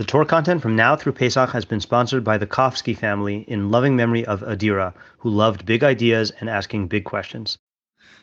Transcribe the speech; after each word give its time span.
The 0.00 0.06
Torah 0.06 0.24
content 0.24 0.62
from 0.62 0.74
now 0.74 0.96
through 0.96 1.12
Pesach 1.12 1.50
has 1.50 1.66
been 1.66 1.78
sponsored 1.78 2.24
by 2.24 2.38
the 2.38 2.46
Kofsky 2.46 2.96
family 2.96 3.44
in 3.46 3.70
loving 3.70 3.94
memory 3.94 4.24
of 4.24 4.40
Adira, 4.40 4.94
who 5.18 5.28
loved 5.28 5.66
big 5.66 5.84
ideas 5.84 6.32
and 6.40 6.48
asking 6.48 6.88
big 6.88 7.04
questions. 7.04 7.58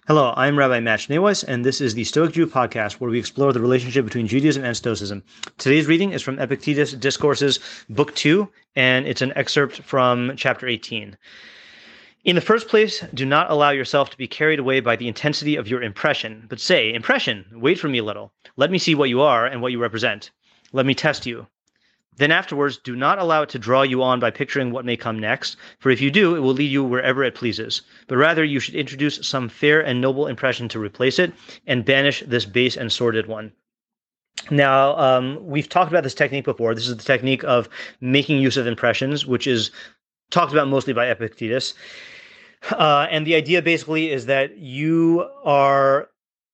Hello, 0.07 0.33
I'm 0.35 0.57
Rabbi 0.57 0.79
Matt 0.79 1.01
Schneeweiss, 1.01 1.43
and 1.43 1.63
this 1.63 1.79
is 1.79 1.93
the 1.93 2.03
Stoic 2.03 2.31
Jew 2.31 2.47
podcast 2.47 2.93
where 2.93 3.11
we 3.11 3.19
explore 3.19 3.53
the 3.53 3.61
relationship 3.61 4.05
between 4.05 4.25
Judaism 4.25 4.63
and 4.63 4.75
Stoicism. 4.75 5.21
Today's 5.59 5.85
reading 5.85 6.13
is 6.13 6.23
from 6.23 6.39
Epictetus 6.39 6.93
Discourses, 6.93 7.59
Book 7.91 8.15
2, 8.15 8.49
and 8.75 9.05
it's 9.05 9.21
an 9.21 9.31
excerpt 9.35 9.83
from 9.83 10.33
chapter 10.35 10.67
18. 10.67 11.15
In 12.23 12.35
the 12.35 12.41
first 12.41 12.69
place, 12.69 13.05
do 13.13 13.23
not 13.23 13.51
allow 13.51 13.69
yourself 13.69 14.09
to 14.09 14.17
be 14.17 14.27
carried 14.27 14.57
away 14.57 14.79
by 14.79 14.95
the 14.95 15.07
intensity 15.07 15.55
of 15.55 15.67
your 15.67 15.83
impression, 15.83 16.47
but 16.49 16.59
say, 16.59 16.91
Impression, 16.91 17.45
wait 17.53 17.77
for 17.77 17.87
me 17.87 17.99
a 17.99 18.03
little. 18.03 18.33
Let 18.55 18.71
me 18.71 18.79
see 18.79 18.95
what 18.95 19.09
you 19.09 19.21
are 19.21 19.45
and 19.45 19.61
what 19.61 19.71
you 19.71 19.79
represent. 19.79 20.31
Let 20.73 20.87
me 20.87 20.95
test 20.95 21.27
you. 21.27 21.45
Then 22.17 22.31
afterwards, 22.31 22.77
do 22.77 22.95
not 22.95 23.19
allow 23.19 23.43
it 23.43 23.49
to 23.49 23.59
draw 23.59 23.83
you 23.83 24.01
on 24.01 24.19
by 24.19 24.31
picturing 24.31 24.71
what 24.71 24.85
may 24.85 24.97
come 24.97 25.19
next, 25.19 25.55
for 25.79 25.91
if 25.91 26.01
you 26.01 26.11
do, 26.11 26.35
it 26.35 26.39
will 26.39 26.53
lead 26.53 26.71
you 26.71 26.83
wherever 26.83 27.23
it 27.23 27.35
pleases. 27.35 27.83
But 28.07 28.17
rather, 28.17 28.43
you 28.43 28.59
should 28.59 28.75
introduce 28.75 29.25
some 29.27 29.49
fair 29.49 29.81
and 29.81 30.01
noble 30.01 30.27
impression 30.27 30.67
to 30.69 30.79
replace 30.79 31.19
it, 31.19 31.31
and 31.67 31.85
banish 31.85 32.23
this 32.27 32.45
base 32.45 32.75
and 32.75 32.91
sordid 32.91 33.27
one. 33.27 33.51
Now, 34.49 34.97
um, 34.97 35.45
we've 35.45 35.69
talked 35.69 35.91
about 35.91 36.03
this 36.03 36.13
technique 36.13 36.45
before. 36.45 36.73
This 36.73 36.87
is 36.87 36.97
the 36.97 37.03
technique 37.03 37.43
of 37.43 37.69
making 38.01 38.39
use 38.39 38.57
of 38.57 38.67
impressions, 38.67 39.25
which 39.25 39.47
is 39.47 39.71
talked 40.31 40.51
about 40.51 40.67
mostly 40.67 40.93
by 40.93 41.07
Epictetus. 41.07 41.73
Uh, 42.71 43.07
and 43.11 43.27
the 43.27 43.35
idea 43.35 43.61
basically 43.61 44.11
is 44.11 44.25
that 44.25 44.57
you 44.57 45.29
are 45.43 46.09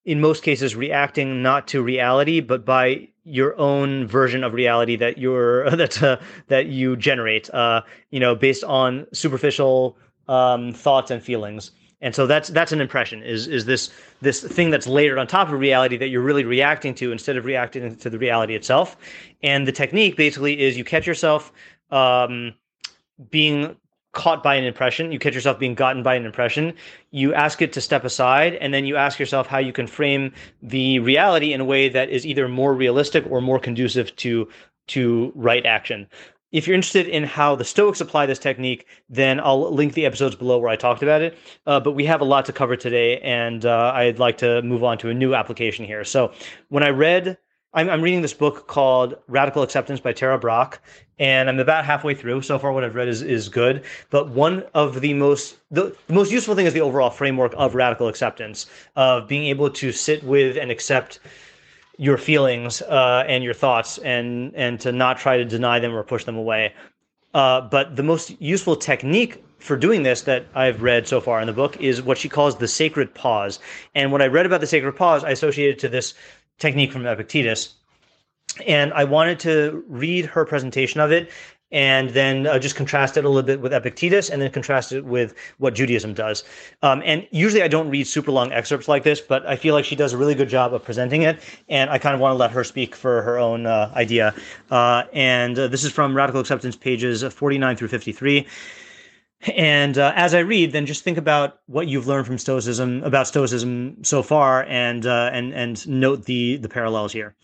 in 0.05 0.19
most 0.19 0.43
cases 0.43 0.75
reacting 0.75 1.41
not 1.41 1.67
to 1.67 1.81
reality 1.81 2.39
but 2.39 2.65
by 2.65 3.07
your 3.25 3.57
own 3.57 4.05
version 4.05 4.43
of 4.43 4.53
reality 4.53 4.95
that 4.95 5.17
you're 5.17 5.69
that 5.75 6.01
uh, 6.03 6.17
that 6.47 6.67
you 6.67 6.95
generate 6.95 7.49
uh, 7.53 7.81
you 8.11 8.19
know 8.19 8.35
based 8.35 8.63
on 8.63 9.07
superficial 9.13 9.97
um, 10.27 10.73
thoughts 10.73 11.11
and 11.11 11.21
feelings. 11.21 11.71
And 12.01 12.13
so 12.13 12.27
that's 12.27 12.49
that's 12.49 12.73
an 12.73 12.81
impression 12.81 13.23
is 13.23 13.47
is 13.47 13.65
this 13.65 13.89
this 14.21 14.41
thing 14.41 14.69
that's 14.69 14.87
layered 14.87 15.17
on 15.17 15.25
top 15.25 15.47
of 15.47 15.53
reality 15.53 15.95
that 15.97 16.09
you're 16.09 16.21
really 16.21 16.43
reacting 16.43 16.93
to 16.95 17.11
instead 17.13 17.37
of 17.37 17.45
reacting 17.45 17.95
to 17.95 18.09
the 18.09 18.17
reality 18.17 18.55
itself. 18.55 18.97
And 19.41 19.65
the 19.65 19.71
technique 19.71 20.17
basically 20.17 20.59
is 20.59 20.77
you 20.77 20.83
catch 20.83 21.07
yourself 21.07 21.53
um, 21.91 22.53
being 23.29 23.77
caught 24.13 24.41
by 24.43 24.55
an 24.55 24.63
impression, 24.63 25.11
you 25.11 25.19
catch 25.19 25.35
yourself 25.35 25.59
being 25.59 25.75
gotten 25.75 26.03
by 26.03 26.15
an 26.15 26.25
impression, 26.25 26.73
you 27.11 27.33
ask 27.33 27.61
it 27.61 27.73
to 27.73 27.81
step 27.81 28.05
aside, 28.05 28.55
and 28.55 28.73
then 28.73 28.85
you 28.85 28.95
ask 28.95 29.19
yourself 29.19 29.47
how 29.47 29.57
you 29.57 29.73
can 29.73 29.87
frame 29.87 30.31
the 30.61 30.99
reality 30.99 31.51
in 31.51 31.59
a 31.59 31.65
way 31.65 31.89
that 31.89 32.09
is 32.09 32.25
either 32.25 32.47
more 32.47 32.73
realistic 32.73 33.25
or 33.29 33.41
more 33.41 33.59
conducive 33.59 34.15
to 34.17 34.47
to 34.87 35.31
right 35.35 35.65
action. 35.65 36.07
If 36.51 36.67
you're 36.67 36.75
interested 36.75 37.07
in 37.07 37.23
how 37.23 37.55
the 37.55 37.63
Stoics 37.63 37.99
apply 37.99 38.27
this 38.27 38.37
technique, 38.37 38.85
then 39.09 39.39
I'll 39.39 39.73
link 39.73 39.93
the 39.93 40.05
episodes 40.05 40.35
below 40.35 40.59
where 40.59 40.69
I 40.69 40.75
talked 40.75 41.01
about 41.01 41.23
it. 41.23 41.35
Uh, 41.65 41.79
but 41.79 41.93
we 41.93 42.05
have 42.05 42.21
a 42.21 42.25
lot 42.25 42.45
to 42.45 42.53
cover 42.53 42.75
today, 42.75 43.19
and 43.21 43.65
uh, 43.65 43.91
I'd 43.95 44.19
like 44.19 44.37
to 44.39 44.61
move 44.61 44.83
on 44.83 44.99
to 44.99 45.09
a 45.09 45.13
new 45.13 45.33
application 45.33 45.83
here. 45.83 46.03
So 46.03 46.31
when 46.69 46.83
I 46.83 46.89
read 46.89 47.37
I'm, 47.73 47.89
I'm 47.89 48.01
reading 48.01 48.21
this 48.21 48.33
book 48.33 48.67
called 48.67 49.15
Radical 49.27 49.63
Acceptance 49.63 49.99
by 49.99 50.13
Tara 50.13 50.37
Brach, 50.37 50.79
and 51.17 51.49
I'm 51.49 51.59
about 51.59 51.85
halfway 51.85 52.13
through. 52.13 52.43
So 52.43 52.59
far, 52.59 52.71
what 52.71 52.83
I've 52.83 52.95
read 52.95 53.07
is 53.07 53.21
is 53.21 53.49
good. 53.49 53.83
But 54.09 54.29
one 54.29 54.63
of 54.73 55.01
the 55.01 55.13
most 55.13 55.57
the, 55.71 55.95
the 56.07 56.13
most 56.13 56.31
useful 56.31 56.55
thing 56.55 56.65
is 56.65 56.73
the 56.73 56.81
overall 56.81 57.09
framework 57.09 57.53
of 57.57 57.75
radical 57.75 58.07
acceptance 58.07 58.67
of 58.95 59.27
being 59.27 59.45
able 59.45 59.69
to 59.71 59.91
sit 59.91 60.23
with 60.23 60.57
and 60.57 60.69
accept 60.69 61.19
your 61.97 62.17
feelings 62.17 62.81
uh, 62.83 63.23
and 63.27 63.43
your 63.43 63.53
thoughts, 63.53 63.97
and 63.99 64.53
and 64.55 64.79
to 64.81 64.91
not 64.91 65.17
try 65.17 65.37
to 65.37 65.45
deny 65.45 65.79
them 65.79 65.93
or 65.93 66.03
push 66.03 66.25
them 66.25 66.37
away. 66.37 66.73
Uh, 67.33 67.61
but 67.61 67.95
the 67.95 68.03
most 68.03 68.39
useful 68.39 68.75
technique 68.75 69.43
for 69.57 69.77
doing 69.77 70.03
this 70.03 70.23
that 70.23 70.45
I've 70.53 70.83
read 70.83 71.07
so 71.07 71.21
far 71.21 71.39
in 71.39 71.47
the 71.47 71.53
book 71.53 71.77
is 71.77 72.01
what 72.01 72.17
she 72.17 72.29
calls 72.29 72.57
the 72.57 72.67
sacred 72.67 73.15
pause. 73.15 73.59
And 73.95 74.11
when 74.11 74.21
I 74.21 74.27
read 74.27 74.45
about 74.45 74.59
the 74.59 74.67
sacred 74.67 74.91
pause, 74.91 75.23
I 75.23 75.29
associated 75.29 75.79
to 75.79 75.89
this 75.89 76.13
technique 76.59 76.91
from 76.91 77.05
Epictetus. 77.05 77.73
And 78.67 78.93
I 78.93 79.03
wanted 79.03 79.39
to 79.41 79.83
read 79.87 80.25
her 80.27 80.45
presentation 80.45 80.99
of 80.99 81.11
it 81.11 81.29
and 81.73 82.11
then 82.11 82.45
uh, 82.45 82.59
just 82.59 82.75
contrast 82.75 83.17
it 83.17 83.25
a 83.25 83.27
little 83.27 83.41
bit 83.41 83.59
with 83.59 83.73
Epictetus 83.73 84.29
and 84.29 84.41
then 84.41 84.51
contrast 84.51 84.91
it 84.91 85.03
with 85.03 85.33
what 85.57 85.73
Judaism 85.73 86.13
does. 86.13 86.43
Um, 86.83 87.01
and 87.03 87.27
usually 87.31 87.63
I 87.63 87.67
don't 87.67 87.89
read 87.89 88.05
super 88.05 88.31
long 88.31 88.51
excerpts 88.53 88.87
like 88.87 89.03
this, 89.03 89.19
but 89.19 89.45
I 89.47 89.55
feel 89.55 89.73
like 89.73 89.83
she 89.83 89.95
does 89.95 90.13
a 90.13 90.17
really 90.17 90.35
good 90.35 90.49
job 90.49 90.73
of 90.73 90.83
presenting 90.83 91.23
it. 91.23 91.41
And 91.67 91.89
I 91.89 91.97
kind 91.97 92.13
of 92.13 92.21
want 92.21 92.33
to 92.33 92.37
let 92.37 92.51
her 92.51 92.63
speak 92.63 92.95
for 92.95 93.23
her 93.23 93.39
own 93.39 93.65
uh, 93.65 93.91
idea. 93.95 94.35
Uh, 94.69 95.03
and 95.13 95.57
uh, 95.57 95.67
this 95.67 95.83
is 95.83 95.91
from 95.91 96.15
Radical 96.15 96.39
Acceptance 96.39 96.75
pages 96.75 97.23
49 97.23 97.75
through 97.75 97.87
53. 97.87 98.47
And 99.55 99.97
uh, 99.97 100.13
as 100.15 100.33
I 100.33 100.39
read, 100.39 100.71
then 100.71 100.85
just 100.85 101.03
think 101.03 101.17
about 101.17 101.59
what 101.65 101.87
you've 101.87 102.07
learned 102.07 102.27
from 102.27 102.37
Stoicism 102.37 103.03
about 103.03 103.27
Stoicism 103.27 104.03
so 104.03 104.23
far, 104.23 104.63
and 104.63 105.05
uh, 105.05 105.29
and 105.33 105.53
and 105.53 105.85
note 105.87 106.25
the 106.25 106.57
the 106.57 106.69
parallels 106.69 107.11
here. 107.11 107.35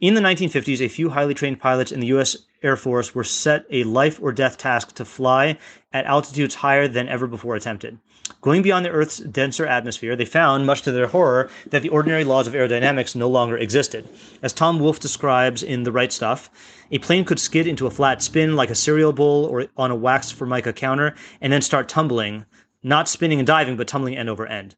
In 0.00 0.14
the 0.14 0.20
1950s, 0.20 0.80
a 0.80 0.88
few 0.88 1.08
highly 1.08 1.34
trained 1.34 1.60
pilots 1.60 1.90
in 1.90 2.00
the 2.00 2.08
U.S. 2.08 2.36
Air 2.62 2.76
Force 2.76 3.14
were 3.14 3.24
set 3.24 3.64
a 3.70 3.84
life 3.84 4.20
or 4.22 4.32
death 4.32 4.58
task 4.58 4.94
to 4.96 5.04
fly 5.04 5.58
at 5.92 6.04
altitudes 6.04 6.54
higher 6.54 6.88
than 6.88 7.08
ever 7.08 7.26
before 7.26 7.56
attempted. 7.56 7.98
Going 8.44 8.60
beyond 8.60 8.84
the 8.84 8.90
Earth's 8.90 9.20
denser 9.20 9.64
atmosphere, 9.64 10.14
they 10.14 10.26
found, 10.26 10.66
much 10.66 10.82
to 10.82 10.92
their 10.92 11.06
horror, 11.06 11.48
that 11.70 11.80
the 11.80 11.88
ordinary 11.88 12.24
laws 12.24 12.46
of 12.46 12.52
aerodynamics 12.52 13.16
no 13.16 13.26
longer 13.26 13.56
existed. 13.56 14.06
As 14.42 14.52
Tom 14.52 14.78
Wolfe 14.78 15.00
describes 15.00 15.62
in 15.62 15.84
The 15.84 15.90
Right 15.90 16.12
Stuff, 16.12 16.50
a 16.90 16.98
plane 16.98 17.24
could 17.24 17.38
skid 17.38 17.66
into 17.66 17.86
a 17.86 17.90
flat 17.90 18.22
spin 18.22 18.54
like 18.54 18.68
a 18.68 18.74
cereal 18.74 19.14
bowl 19.14 19.46
or 19.46 19.68
on 19.78 19.90
a 19.90 19.96
waxed 19.96 20.34
formica 20.34 20.74
counter 20.74 21.14
and 21.40 21.54
then 21.54 21.62
start 21.62 21.88
tumbling, 21.88 22.44
not 22.82 23.08
spinning 23.08 23.38
and 23.38 23.46
diving, 23.46 23.78
but 23.78 23.88
tumbling 23.88 24.18
end 24.18 24.28
over 24.28 24.46
end. 24.46 24.76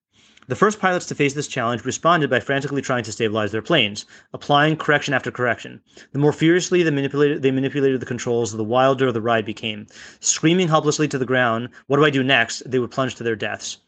The 0.48 0.54
first 0.54 0.78
pilots 0.78 1.06
to 1.06 1.14
face 1.16 1.34
this 1.34 1.48
challenge 1.48 1.84
responded 1.84 2.30
by 2.30 2.38
frantically 2.38 2.80
trying 2.80 3.02
to 3.02 3.10
stabilize 3.10 3.50
their 3.50 3.62
planes, 3.62 4.06
applying 4.32 4.76
correction 4.76 5.12
after 5.12 5.32
correction. 5.32 5.80
The 6.12 6.20
more 6.20 6.32
furiously 6.32 6.84
they 6.84 6.92
manipulated, 6.92 7.42
they 7.42 7.50
manipulated 7.50 7.98
the 7.98 8.06
controls, 8.06 8.52
the 8.52 8.62
wilder 8.62 9.10
the 9.10 9.20
ride 9.20 9.44
became. 9.44 9.88
Screaming 10.20 10.68
helplessly 10.68 11.08
to 11.08 11.18
the 11.18 11.26
ground, 11.26 11.70
What 11.88 11.96
do 11.96 12.04
I 12.04 12.10
do 12.10 12.22
next? 12.22 12.62
they 12.70 12.78
would 12.78 12.92
plunge 12.92 13.16
to 13.16 13.24
their 13.24 13.34
deaths. 13.34 13.78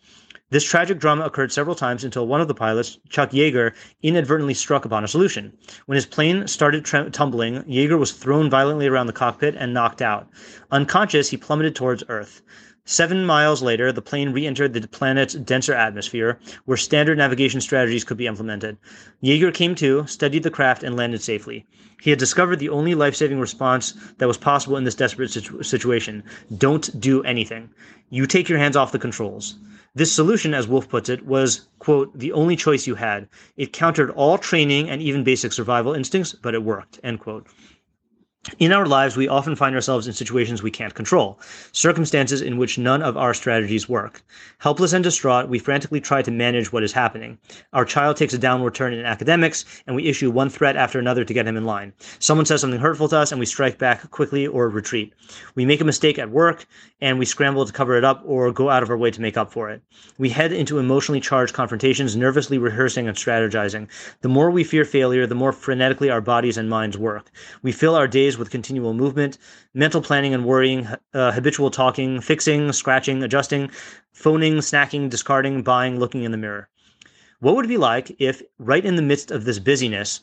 This 0.50 0.64
tragic 0.64 0.98
drama 0.98 1.26
occurred 1.26 1.52
several 1.52 1.76
times 1.76 2.02
until 2.02 2.26
one 2.26 2.40
of 2.40 2.48
the 2.48 2.54
pilots, 2.54 2.98
Chuck 3.08 3.30
Yeager, 3.30 3.72
inadvertently 4.02 4.54
struck 4.54 4.84
upon 4.84 5.04
a 5.04 5.08
solution. 5.08 5.52
When 5.86 5.94
his 5.94 6.06
plane 6.06 6.48
started 6.48 6.84
tumbling, 6.84 7.62
Yeager 7.64 7.98
was 7.98 8.10
thrown 8.10 8.50
violently 8.50 8.88
around 8.88 9.06
the 9.06 9.12
cockpit 9.12 9.54
and 9.56 9.72
knocked 9.72 10.02
out. 10.02 10.26
Unconscious, 10.72 11.28
he 11.28 11.36
plummeted 11.36 11.76
towards 11.76 12.02
Earth. 12.08 12.42
Seven 12.90 13.26
miles 13.26 13.60
later, 13.60 13.92
the 13.92 14.00
plane 14.00 14.32
re 14.32 14.46
entered 14.46 14.72
the 14.72 14.88
planet's 14.88 15.34
denser 15.34 15.74
atmosphere, 15.74 16.38
where 16.64 16.78
standard 16.78 17.18
navigation 17.18 17.60
strategies 17.60 18.02
could 18.02 18.16
be 18.16 18.26
implemented. 18.26 18.78
Yeager 19.22 19.52
came 19.52 19.74
to, 19.74 20.06
studied 20.06 20.42
the 20.42 20.50
craft, 20.50 20.82
and 20.82 20.96
landed 20.96 21.20
safely. 21.20 21.66
He 22.00 22.08
had 22.08 22.18
discovered 22.18 22.60
the 22.60 22.70
only 22.70 22.94
life 22.94 23.14
saving 23.14 23.40
response 23.40 23.92
that 24.16 24.26
was 24.26 24.38
possible 24.38 24.78
in 24.78 24.84
this 24.84 24.94
desperate 24.94 25.30
situ- 25.30 25.62
situation 25.62 26.24
don't 26.56 26.98
do 26.98 27.22
anything. 27.24 27.68
You 28.08 28.24
take 28.24 28.48
your 28.48 28.58
hands 28.58 28.74
off 28.74 28.92
the 28.92 28.98
controls. 28.98 29.56
This 29.94 30.10
solution, 30.10 30.54
as 30.54 30.66
Wolfe 30.66 30.88
puts 30.88 31.10
it, 31.10 31.26
was, 31.26 31.68
quote, 31.80 32.18
the 32.18 32.32
only 32.32 32.56
choice 32.56 32.86
you 32.86 32.94
had. 32.94 33.28
It 33.58 33.74
countered 33.74 34.12
all 34.12 34.38
training 34.38 34.88
and 34.88 35.02
even 35.02 35.24
basic 35.24 35.52
survival 35.52 35.92
instincts, 35.92 36.32
but 36.32 36.54
it 36.54 36.62
worked, 36.62 37.00
end 37.04 37.20
quote. 37.20 37.48
In 38.58 38.72
our 38.72 38.86
lives, 38.86 39.16
we 39.16 39.28
often 39.28 39.56
find 39.56 39.74
ourselves 39.74 40.06
in 40.06 40.12
situations 40.12 40.62
we 40.62 40.70
can't 40.70 40.94
control, 40.94 41.38
circumstances 41.72 42.40
in 42.40 42.56
which 42.56 42.78
none 42.78 43.02
of 43.02 43.16
our 43.16 43.34
strategies 43.34 43.88
work. 43.88 44.22
Helpless 44.58 44.92
and 44.92 45.04
distraught, 45.04 45.48
we 45.48 45.58
frantically 45.58 46.00
try 46.00 46.22
to 46.22 46.30
manage 46.30 46.72
what 46.72 46.82
is 46.82 46.92
happening. 46.92 47.36
Our 47.72 47.84
child 47.84 48.16
takes 48.16 48.32
a 48.32 48.38
downward 48.38 48.74
turn 48.74 48.94
in 48.94 49.04
academics, 49.04 49.64
and 49.86 49.94
we 49.94 50.06
issue 50.06 50.30
one 50.30 50.48
threat 50.48 50.76
after 50.76 50.98
another 50.98 51.24
to 51.24 51.34
get 51.34 51.46
him 51.46 51.56
in 51.56 51.64
line. 51.64 51.92
Someone 52.20 52.46
says 52.46 52.62
something 52.62 52.80
hurtful 52.80 53.08
to 53.08 53.18
us, 53.18 53.32
and 53.32 53.38
we 53.38 53.46
strike 53.46 53.76
back 53.76 54.10
quickly 54.10 54.46
or 54.46 54.68
retreat. 54.68 55.12
We 55.54 55.66
make 55.66 55.80
a 55.80 55.84
mistake 55.84 56.18
at 56.18 56.30
work, 56.30 56.64
and 57.00 57.18
we 57.18 57.26
scramble 57.26 57.66
to 57.66 57.72
cover 57.72 57.96
it 57.96 58.04
up 58.04 58.22
or 58.24 58.50
go 58.50 58.70
out 58.70 58.82
of 58.82 58.90
our 58.90 58.96
way 58.96 59.10
to 59.10 59.20
make 59.20 59.36
up 59.36 59.52
for 59.52 59.68
it. 59.68 59.82
We 60.16 60.30
head 60.30 60.52
into 60.52 60.78
emotionally 60.78 61.20
charged 61.20 61.54
confrontations, 61.54 62.16
nervously 62.16 62.56
rehearsing 62.58 63.08
and 63.08 63.16
strategizing. 63.16 63.88
The 64.22 64.28
more 64.28 64.50
we 64.50 64.64
fear 64.64 64.84
failure, 64.84 65.26
the 65.26 65.34
more 65.34 65.52
frenetically 65.52 66.10
our 66.10 66.20
bodies 66.20 66.56
and 66.56 66.70
minds 66.70 66.96
work. 66.96 67.30
We 67.62 67.72
fill 67.72 67.94
our 67.94 68.08
days 68.08 68.37
with 68.38 68.50
continual 68.50 68.94
movement, 68.94 69.38
mental 69.74 70.00
planning 70.00 70.34
and 70.34 70.44
worrying, 70.44 70.86
uh, 71.14 71.32
habitual 71.32 71.70
talking, 71.70 72.20
fixing, 72.20 72.72
scratching, 72.72 73.22
adjusting, 73.22 73.70
phoning, 74.12 74.56
snacking, 74.58 75.10
discarding, 75.10 75.62
buying, 75.62 75.98
looking 75.98 76.22
in 76.22 76.32
the 76.32 76.38
mirror. 76.38 76.68
What 77.40 77.54
would 77.54 77.66
it 77.66 77.68
be 77.68 77.76
like 77.76 78.16
if, 78.18 78.42
right 78.58 78.84
in 78.84 78.96
the 78.96 79.02
midst 79.02 79.30
of 79.30 79.44
this 79.44 79.58
busyness, 79.58 80.20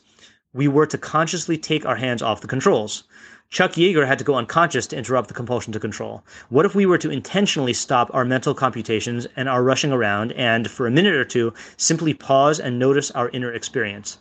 we 0.54 0.68
were 0.68 0.86
to 0.88 0.98
consciously 0.98 1.58
take 1.58 1.86
our 1.86 1.96
hands 1.96 2.22
off 2.22 2.42
the 2.42 2.48
controls? 2.48 3.04
Chuck 3.50 3.74
Yeager 3.74 4.08
had 4.08 4.18
to 4.18 4.26
go 4.26 4.36
unconscious 4.36 4.88
to 4.88 4.98
interrupt 4.98 5.28
the 5.28 5.34
compulsion 5.34 5.72
to 5.72 5.80
control. 5.80 6.26
What 6.50 6.66
if 6.66 6.76
we 6.76 6.86
were 6.86 6.98
to 6.98 7.12
intentionally 7.12 7.74
stop 7.74 8.10
our 8.14 8.26
mental 8.26 8.54
computations 8.54 9.28
and 9.36 9.48
our 9.48 9.64
rushing 9.64 9.92
around 9.92 10.32
and, 10.34 10.70
for 10.70 10.88
a 10.88 10.92
minute 10.92 11.14
or 11.14 11.24
two, 11.24 11.54
simply 11.78 12.14
pause 12.14 12.60
and 12.60 12.80
notice 12.80 13.12
our 13.12 13.30
inner 13.30 13.54
experience? 13.54 14.18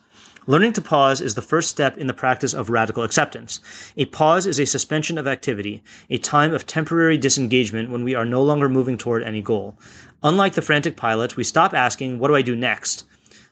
Learning 0.46 0.74
to 0.74 0.82
pause 0.82 1.22
is 1.22 1.34
the 1.34 1.40
first 1.40 1.70
step 1.70 1.96
in 1.96 2.06
the 2.06 2.12
practice 2.12 2.52
of 2.52 2.68
radical 2.68 3.02
acceptance. 3.02 3.60
A 3.96 4.04
pause 4.04 4.46
is 4.46 4.60
a 4.60 4.66
suspension 4.66 5.16
of 5.16 5.26
activity, 5.26 5.82
a 6.10 6.18
time 6.18 6.52
of 6.52 6.66
temporary 6.66 7.16
disengagement 7.16 7.88
when 7.88 8.04
we 8.04 8.14
are 8.14 8.26
no 8.26 8.42
longer 8.42 8.68
moving 8.68 8.98
toward 8.98 9.22
any 9.22 9.40
goal. 9.40 9.74
Unlike 10.22 10.52
the 10.52 10.60
frantic 10.60 10.96
pilot, 10.96 11.38
we 11.38 11.44
stop 11.44 11.72
asking, 11.72 12.18
What 12.18 12.28
do 12.28 12.34
I 12.34 12.42
do 12.42 12.54
next? 12.54 13.04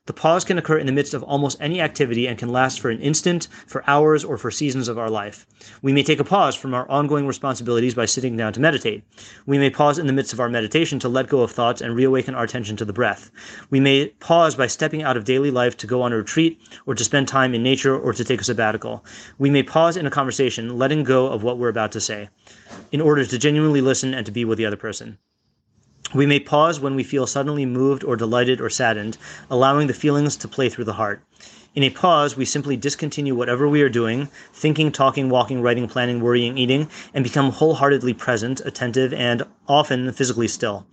The 0.04 0.12
pause 0.12 0.44
can 0.44 0.58
occur 0.58 0.78
in 0.78 0.86
the 0.86 0.92
midst 0.92 1.14
of 1.14 1.22
almost 1.22 1.58
any 1.60 1.80
activity 1.80 2.26
and 2.26 2.36
can 2.36 2.48
last 2.48 2.80
for 2.80 2.90
an 2.90 2.98
instant, 2.98 3.46
for 3.68 3.84
hours, 3.86 4.24
or 4.24 4.36
for 4.36 4.50
seasons 4.50 4.88
of 4.88 4.98
our 4.98 5.08
life. 5.08 5.46
We 5.80 5.92
may 5.92 6.02
take 6.02 6.18
a 6.18 6.24
pause 6.24 6.56
from 6.56 6.74
our 6.74 6.90
ongoing 6.90 7.24
responsibilities 7.24 7.94
by 7.94 8.06
sitting 8.06 8.36
down 8.36 8.52
to 8.54 8.60
meditate. 8.60 9.04
We 9.46 9.58
may 9.58 9.70
pause 9.70 10.00
in 10.00 10.08
the 10.08 10.12
midst 10.12 10.32
of 10.32 10.40
our 10.40 10.48
meditation 10.48 10.98
to 10.98 11.08
let 11.08 11.28
go 11.28 11.42
of 11.42 11.52
thoughts 11.52 11.80
and 11.80 11.94
reawaken 11.94 12.34
our 12.34 12.42
attention 12.42 12.76
to 12.78 12.84
the 12.84 12.92
breath. 12.92 13.30
We 13.70 13.78
may 13.78 14.08
pause 14.18 14.56
by 14.56 14.66
stepping 14.66 15.04
out 15.04 15.16
of 15.16 15.24
daily 15.24 15.52
life 15.52 15.76
to 15.76 15.86
go 15.86 16.02
on 16.02 16.12
a 16.12 16.16
retreat, 16.16 16.60
or 16.84 16.96
to 16.96 17.04
spend 17.04 17.28
time 17.28 17.54
in 17.54 17.62
nature, 17.62 17.96
or 17.96 18.12
to 18.12 18.24
take 18.24 18.40
a 18.40 18.44
sabbatical. 18.44 19.04
We 19.38 19.50
may 19.50 19.62
pause 19.62 19.96
in 19.96 20.04
a 20.04 20.10
conversation, 20.10 20.76
letting 20.78 21.04
go 21.04 21.28
of 21.28 21.44
what 21.44 21.58
we're 21.58 21.68
about 21.68 21.92
to 21.92 22.00
say, 22.00 22.28
in 22.90 23.00
order 23.00 23.24
to 23.24 23.38
genuinely 23.38 23.80
listen 23.80 24.14
and 24.14 24.26
to 24.26 24.32
be 24.32 24.44
with 24.44 24.58
the 24.58 24.66
other 24.66 24.76
person. 24.76 25.18
We 26.14 26.26
may 26.26 26.40
pause 26.40 26.78
when 26.78 26.94
we 26.94 27.04
feel 27.04 27.26
suddenly 27.26 27.64
moved 27.64 28.04
or 28.04 28.16
delighted 28.16 28.60
or 28.60 28.68
saddened, 28.68 29.16
allowing 29.50 29.86
the 29.86 29.94
feelings 29.94 30.36
to 30.36 30.48
play 30.48 30.68
through 30.68 30.84
the 30.84 30.92
heart. 30.92 31.22
In 31.74 31.82
a 31.82 31.88
pause, 31.90 32.36
we 32.36 32.44
simply 32.44 32.76
discontinue 32.76 33.34
whatever 33.34 33.66
we 33.66 33.80
are 33.80 33.88
doing, 33.88 34.28
thinking, 34.52 34.92
talking, 34.92 35.30
walking, 35.30 35.62
writing, 35.62 35.88
planning, 35.88 36.20
worrying, 36.20 36.58
eating, 36.58 36.88
and 37.14 37.24
become 37.24 37.50
wholeheartedly 37.50 38.12
present, 38.12 38.60
attentive, 38.66 39.14
and 39.14 39.42
often 39.66 40.12
physically 40.12 40.48
still. 40.48 40.86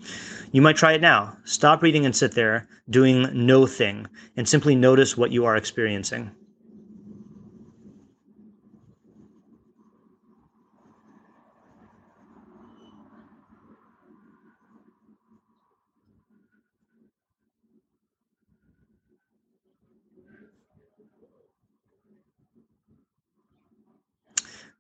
You 0.54 0.62
might 0.62 0.78
try 0.78 0.94
it 0.94 1.02
now. 1.02 1.36
Stop 1.44 1.84
reading 1.84 2.06
and 2.06 2.16
sit 2.16 2.32
there, 2.32 2.70
doing 2.90 3.28
no 3.34 3.68
thing, 3.68 4.08
and 4.38 4.48
simply 4.48 4.74
notice 4.74 5.18
what 5.18 5.32
you 5.32 5.44
are 5.44 5.58
experiencing. 5.58 6.32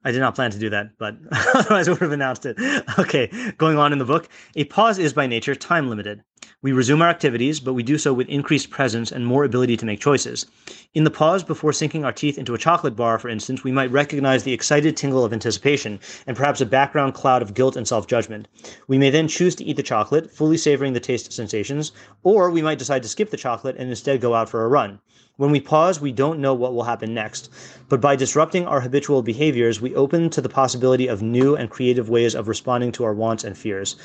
I 0.03 0.11
did 0.11 0.19
not 0.19 0.35
plan 0.35 0.51
to 0.51 0.59
do 0.59 0.69
that, 0.69 0.97
but 0.97 1.17
otherwise 1.53 1.87
I 1.87 1.91
would 1.91 2.01
have 2.01 2.11
announced 2.11 2.45
it. 2.45 2.57
Okay, 2.97 3.29
going 3.57 3.77
on 3.77 3.91
in 3.91 3.99
the 3.99 4.05
book. 4.05 4.29
A 4.55 4.63
pause 4.65 4.97
is 4.97 5.13
by 5.13 5.27
nature 5.27 5.55
time 5.55 5.89
limited. 5.89 6.23
We 6.61 6.73
resume 6.73 7.01
our 7.01 7.07
activities, 7.07 7.61
but 7.61 7.73
we 7.73 7.83
do 7.83 7.97
so 7.97 8.13
with 8.13 8.27
increased 8.27 8.69
presence 8.69 9.13
and 9.13 9.25
more 9.25 9.45
ability 9.45 9.77
to 9.77 9.85
make 9.85 10.01
choices. 10.01 10.45
In 10.93 11.05
the 11.05 11.09
pause 11.09 11.41
before 11.41 11.71
sinking 11.71 12.03
our 12.03 12.11
teeth 12.11 12.37
into 12.37 12.53
a 12.53 12.57
chocolate 12.57 12.97
bar, 12.97 13.17
for 13.17 13.29
instance, 13.29 13.63
we 13.63 13.71
might 13.71 13.93
recognize 13.93 14.43
the 14.43 14.51
excited 14.51 14.97
tingle 14.97 15.23
of 15.23 15.31
anticipation 15.31 16.01
and 16.27 16.35
perhaps 16.35 16.59
a 16.59 16.65
background 16.65 17.13
cloud 17.13 17.41
of 17.41 17.53
guilt 17.53 17.77
and 17.77 17.87
self 17.87 18.07
judgment. 18.07 18.49
We 18.89 18.97
may 18.97 19.09
then 19.09 19.29
choose 19.29 19.55
to 19.55 19.63
eat 19.63 19.77
the 19.77 19.83
chocolate, 19.83 20.31
fully 20.31 20.57
savoring 20.57 20.91
the 20.91 20.99
taste 20.99 21.31
sensations, 21.31 21.93
or 22.23 22.51
we 22.51 22.61
might 22.61 22.77
decide 22.77 23.03
to 23.03 23.09
skip 23.09 23.29
the 23.29 23.37
chocolate 23.37 23.77
and 23.79 23.89
instead 23.89 24.19
go 24.19 24.33
out 24.33 24.49
for 24.49 24.65
a 24.65 24.67
run. 24.67 24.99
When 25.37 25.51
we 25.51 25.61
pause, 25.61 26.01
we 26.01 26.11
don't 26.11 26.41
know 26.41 26.53
what 26.53 26.73
will 26.73 26.83
happen 26.83 27.13
next. 27.13 27.49
But 27.87 28.01
by 28.01 28.17
disrupting 28.17 28.65
our 28.65 28.81
habitual 28.81 29.21
behaviors, 29.21 29.79
we 29.79 29.95
open 29.95 30.29
to 30.31 30.41
the 30.41 30.49
possibility 30.49 31.07
of 31.07 31.21
new 31.21 31.55
and 31.55 31.69
creative 31.69 32.09
ways 32.09 32.35
of 32.35 32.49
responding 32.49 32.91
to 32.91 33.05
our 33.05 33.13
wants 33.13 33.45
and 33.45 33.57
fears. 33.57 33.95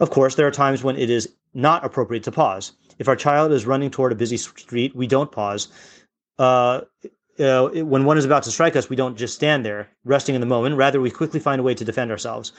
Of 0.00 0.08
course, 0.08 0.34
there 0.34 0.46
are 0.46 0.50
times 0.50 0.82
when 0.82 0.96
it 0.96 1.10
is 1.10 1.28
not 1.54 1.84
appropriate 1.84 2.24
to 2.24 2.32
pause. 2.32 2.72
If 2.98 3.08
our 3.08 3.16
child 3.16 3.52
is 3.52 3.66
running 3.66 3.90
toward 3.90 4.12
a 4.12 4.16
busy 4.16 4.36
street, 4.36 4.94
we 4.94 5.06
don't 5.06 5.30
pause. 5.30 5.68
Uh, 6.38 6.82
uh, 7.38 7.68
when 7.68 8.04
one 8.04 8.18
is 8.18 8.24
about 8.24 8.42
to 8.42 8.50
strike 8.50 8.74
us, 8.74 8.90
we 8.90 8.96
don't 8.96 9.16
just 9.16 9.34
stand 9.34 9.64
there, 9.64 9.88
resting 10.04 10.34
in 10.34 10.40
the 10.40 10.46
moment. 10.46 10.76
Rather, 10.76 11.00
we 11.00 11.10
quickly 11.10 11.38
find 11.38 11.60
a 11.60 11.62
way 11.62 11.74
to 11.74 11.84
defend 11.84 12.10
ourselves. 12.10 12.52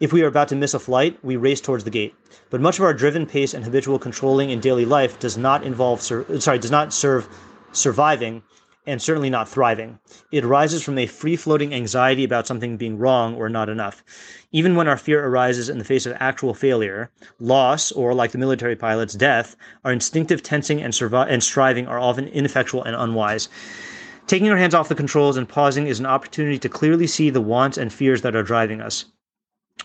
If 0.00 0.12
we 0.12 0.22
are 0.22 0.26
about 0.26 0.48
to 0.48 0.56
miss 0.56 0.74
a 0.74 0.78
flight, 0.78 1.18
we 1.22 1.36
race 1.36 1.60
towards 1.60 1.84
the 1.84 1.90
gate. 1.90 2.14
But 2.50 2.60
much 2.60 2.78
of 2.78 2.84
our 2.84 2.94
driven 2.94 3.26
pace 3.26 3.52
and 3.54 3.62
habitual 3.62 3.98
controlling 3.98 4.50
in 4.50 4.60
daily 4.60 4.86
life 4.86 5.18
does 5.18 5.36
not 5.36 5.64
involve, 5.64 6.00
sorry, 6.00 6.58
does 6.58 6.70
not 6.70 6.92
serve 6.94 7.28
surviving 7.72 8.42
and 8.86 9.00
certainly 9.00 9.30
not 9.30 9.48
thriving. 9.48 9.98
It 10.32 10.44
arises 10.44 10.82
from 10.82 10.98
a 10.98 11.06
free 11.06 11.36
floating 11.36 11.72
anxiety 11.72 12.24
about 12.24 12.46
something 12.46 12.76
being 12.76 12.98
wrong 12.98 13.36
or 13.36 13.48
not 13.48 13.68
enough. 13.68 14.02
Even 14.50 14.74
when 14.74 14.88
our 14.88 14.96
fear 14.96 15.24
arises 15.24 15.68
in 15.68 15.78
the 15.78 15.84
face 15.84 16.04
of 16.04 16.16
actual 16.18 16.52
failure, 16.52 17.10
loss, 17.38 17.92
or 17.92 18.12
like 18.12 18.32
the 18.32 18.38
military 18.38 18.74
pilot's 18.74 19.14
death, 19.14 19.56
our 19.84 19.92
instinctive 19.92 20.42
tensing 20.42 20.82
and, 20.82 20.92
survi- 20.92 21.26
and 21.28 21.42
striving 21.44 21.86
are 21.86 22.00
often 22.00 22.26
ineffectual 22.28 22.82
and 22.82 22.96
unwise. 22.96 23.48
Taking 24.26 24.50
our 24.50 24.56
hands 24.56 24.74
off 24.74 24.88
the 24.88 24.94
controls 24.94 25.36
and 25.36 25.48
pausing 25.48 25.86
is 25.86 26.00
an 26.00 26.06
opportunity 26.06 26.58
to 26.58 26.68
clearly 26.68 27.06
see 27.06 27.30
the 27.30 27.40
wants 27.40 27.78
and 27.78 27.92
fears 27.92 28.22
that 28.22 28.34
are 28.34 28.42
driving 28.42 28.80
us. 28.80 29.04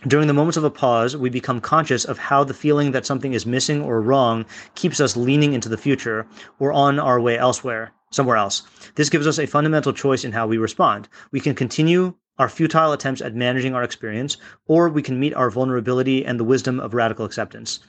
During 0.06 0.28
the 0.28 0.34
moments 0.34 0.58
of 0.58 0.64
a 0.64 0.70
pause, 0.70 1.18
we 1.18 1.32
become 1.32 1.60
conscious 1.60 2.06
of 2.06 2.20
how 2.20 2.44
the 2.44 2.54
feeling 2.54 2.92
that 2.92 3.06
something 3.06 3.34
is 3.34 3.48
missing 3.48 3.82
or 3.82 4.00
wrong 4.00 4.46
keeps 4.76 5.00
us 5.00 5.18
leaning 5.18 5.54
into 5.54 5.70
the 5.70 5.78
future 5.78 6.28
or 6.60 6.72
on 6.72 7.00
our 7.00 7.20
way 7.20 7.36
elsewhere, 7.36 7.92
somewhere 8.12 8.38
else. 8.38 8.62
This 8.94 9.10
gives 9.10 9.26
us 9.26 9.40
a 9.40 9.48
fundamental 9.48 9.94
choice 9.94 10.24
in 10.24 10.34
how 10.34 10.46
we 10.46 10.60
respond. 10.60 11.10
We 11.32 11.40
can 11.40 11.56
continue 11.56 12.14
our 12.40 12.50
futile 12.50 12.92
attempts 12.92 13.22
at 13.22 13.36
managing 13.36 13.74
our 13.74 13.84
experience, 13.84 14.38
or 14.68 14.90
we 14.90 15.02
can 15.02 15.20
meet 15.20 15.34
our 15.34 15.50
vulnerability 15.50 16.26
and 16.26 16.40
the 16.40 16.44
wisdom 16.44 16.80
of 16.80 16.94
radical 16.94 17.26
acceptance. 17.26 17.80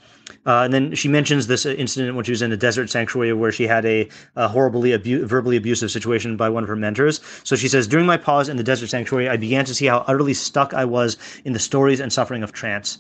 Uh, 0.47 0.63
and 0.63 0.73
then 0.73 0.95
she 0.95 1.09
mentions 1.09 1.47
this 1.47 1.65
incident 1.65 2.15
when 2.15 2.25
she 2.25 2.33
was 2.33 2.43
in 2.43 2.53
a 2.53 2.57
desert 2.57 2.91
sanctuary 2.91 3.33
where 3.33 3.53
she 3.53 3.67
had 3.67 3.85
a, 3.87 4.09
a 4.37 4.49
horribly 4.49 4.93
abu- 4.93 5.25
verbally 5.25 5.57
abusive 5.57 5.91
situation 5.91 6.37
by 6.37 6.49
one 6.49 6.63
of 6.63 6.69
her 6.69 6.77
mentors. 6.77 7.21
So 7.45 7.57
she 7.57 7.69
says, 7.69 7.87
During 7.87 8.07
my 8.07 8.17
pause 8.17 8.49
in 8.49 8.57
the 8.57 8.63
desert 8.63 8.89
sanctuary, 8.89 9.29
I 9.29 9.37
began 9.37 9.65
to 9.65 9.75
see 9.75 9.87
how 9.87 10.05
utterly 10.07 10.35
stuck 10.35 10.75
I 10.75 10.85
was 10.85 11.17
in 11.45 11.53
the 11.53 11.59
stories 11.59 12.01
and 12.01 12.13
suffering 12.13 12.43
of 12.43 12.53
trance. 12.53 12.99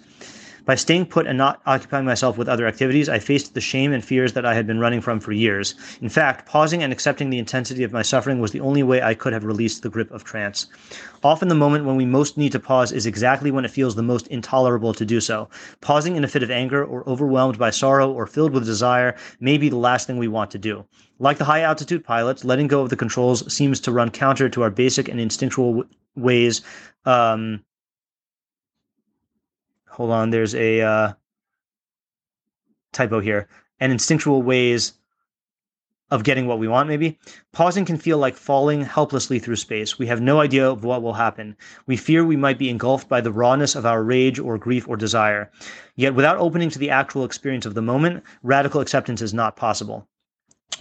By 0.69 0.75
staying 0.75 1.07
put 1.07 1.27
and 1.27 1.39
not 1.39 1.63
occupying 1.65 2.05
myself 2.05 2.37
with 2.37 2.47
other 2.47 2.67
activities, 2.67 3.09
I 3.09 3.21
faced 3.21 3.55
the 3.55 3.61
shame 3.63 3.91
and 3.91 4.05
fears 4.05 4.35
that 4.35 4.45
I 4.45 4.53
had 4.53 4.67
been 4.67 4.79
running 4.79 5.01
from 5.01 5.19
for 5.19 5.33
years. 5.33 5.75
In 6.03 6.11
fact, 6.11 6.47
pausing 6.47 6.83
and 6.83 6.93
accepting 6.93 7.31
the 7.31 7.39
intensity 7.39 7.85
of 7.85 7.93
my 7.93 8.03
suffering 8.03 8.39
was 8.39 8.51
the 8.51 8.61
only 8.61 8.83
way 8.83 9.01
I 9.01 9.15
could 9.15 9.33
have 9.33 9.45
released 9.45 9.83
the 9.83 9.89
grip 9.89 10.11
of 10.11 10.25
trance. 10.25 10.67
Often 11.25 11.49
the 11.49 11.55
moment 11.55 11.87
when 11.87 11.97
we 11.97 12.05
most 12.05 12.37
need 12.37 12.53
to 12.53 12.61
pause 12.61 12.93
is 12.93 13.07
exactly 13.07 13.51
when 13.51 13.65
it 13.65 13.71
feels 13.71 13.95
the 13.95 14.03
most 14.03 14.27
intolerable 14.27 14.93
to 14.93 15.07
do 15.07 15.23
so. 15.23 15.49
Pausing 15.81 16.17
in 16.17 16.25
a 16.25 16.29
fit 16.29 16.43
of 16.43 16.51
anger 16.51 16.85
or 16.85 17.03
overwhelmed 17.09 17.59
by 17.59 17.71
sorrow 17.71 18.13
or 18.13 18.27
filled 18.27 18.53
with 18.53 18.67
desire 18.67 19.17
may 19.41 19.57
be 19.57 19.71
the 19.71 19.77
last 19.77 20.07
thing 20.07 20.19
we 20.19 20.29
want 20.29 20.51
to 20.51 20.59
do. 20.59 20.85
Like 21.19 21.39
the 21.39 21.47
high 21.47 21.63
altitude 21.63 22.05
pilots, 22.05 22.45
letting 22.45 22.67
go 22.67 22.83
of 22.83 22.91
the 22.91 22.97
controls 22.97 23.51
seems 23.51 23.81
to 23.81 23.91
run 23.91 24.11
counter 24.11 24.51
to 24.51 24.63
our 24.65 24.71
basic 24.71 25.09
and 25.09 25.19
instinctual 25.19 25.73
w- 25.73 25.89
ways 26.15 26.61
um, 27.07 27.65
hold 29.99 30.13
on, 30.13 30.31
there's 30.31 30.55
a 30.55 30.81
uh, 30.81 31.13
typo 32.93 33.19
here, 33.19 33.49
and 33.81 33.91
instinctual 33.91 34.43
ways 34.43 34.93
of 36.13 36.23
getting 36.23 36.47
what 36.47 36.61
we 36.61 36.69
want, 36.69 36.89
maybe. 36.89 37.19
Pausing 37.53 37.85
can 37.85 37.99
feel 37.99 38.17
like 38.17 38.37
falling 38.37 38.83
helplessly 38.83 39.41
through 39.41 39.57
space. 39.57 39.99
We 39.99 40.07
have 40.07 40.21
no 40.21 40.39
idea 40.39 40.71
of 40.71 40.85
what 40.85 41.03
will 41.03 41.15
happen. 41.15 41.57
We 41.87 41.97
fear 41.97 42.25
we 42.25 42.37
might 42.37 42.59
be 42.59 42.71
engulfed 42.71 43.09
by 43.09 43.21
the 43.21 43.33
rawness 43.33 43.75
of 43.75 43.85
our 43.85 44.05
rage 44.05 44.39
or 44.39 44.57
grief 44.57 44.89
or 44.89 44.97
desire. 44.97 45.51
Yet, 45.97 46.15
without 46.15 46.39
opening 46.39 46.71
to 46.71 46.79
the 46.79 46.91
actual 46.91 47.25
experience 47.25 47.67
of 47.67 47.75
the 47.75 47.83
moment, 47.83 48.23
radical 48.45 48.81
acceptance 48.81 49.21
is 49.21 49.35
not 49.35 49.57
possible. 49.57 50.09